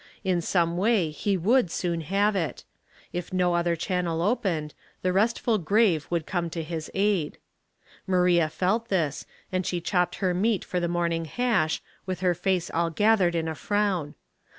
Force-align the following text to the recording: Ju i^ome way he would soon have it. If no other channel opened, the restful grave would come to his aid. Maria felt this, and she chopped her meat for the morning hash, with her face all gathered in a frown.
Ju 0.25 0.37
i^ome 0.37 0.77
way 0.77 1.11
he 1.11 1.37
would 1.37 1.69
soon 1.69 2.01
have 2.01 2.35
it. 2.35 2.63
If 3.13 3.31
no 3.31 3.53
other 3.53 3.75
channel 3.75 4.23
opened, 4.23 4.73
the 5.03 5.13
restful 5.13 5.59
grave 5.59 6.07
would 6.09 6.25
come 6.25 6.49
to 6.49 6.63
his 6.63 6.89
aid. 6.95 7.37
Maria 8.07 8.49
felt 8.49 8.87
this, 8.87 9.27
and 9.51 9.63
she 9.63 9.79
chopped 9.79 10.15
her 10.15 10.33
meat 10.33 10.65
for 10.65 10.79
the 10.79 10.87
morning 10.87 11.25
hash, 11.25 11.83
with 12.07 12.21
her 12.21 12.33
face 12.33 12.71
all 12.71 12.89
gathered 12.89 13.35
in 13.35 13.47
a 13.47 13.53
frown. 13.53 14.15